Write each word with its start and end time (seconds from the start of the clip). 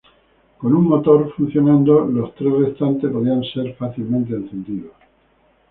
Con 0.57 0.73
un 0.73 0.87
motor 0.89 1.31
funcionando, 1.35 2.03
los 2.05 2.33
tres 2.33 2.51
restantes 2.51 3.11
podían 3.11 3.43
ser 3.43 3.75
fácilmente 3.75 4.33
encendidos. 4.33 4.95